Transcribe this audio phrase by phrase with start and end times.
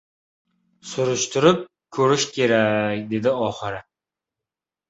[0.91, 1.59] —Surishtirib
[1.97, 3.83] ko‘rish kerak,— dedi oxiri.